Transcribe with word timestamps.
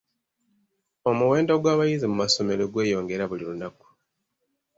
Omuwendo 1.09 1.53
gw'abayizi 1.61 2.05
mu 2.11 2.15
masomero 2.21 2.63
gweyongera 2.73 3.23
buli 3.29 3.43
lunaku. 3.49 3.87